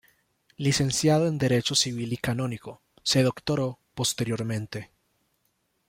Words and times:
Licenciado 0.57 1.27
en 1.27 1.37
derecho 1.37 1.75
civil 1.75 2.11
y 2.11 2.17
canónico, 2.17 2.81
se 3.03 3.21
doctoró 3.21 3.77
posteriormente. 3.93 4.89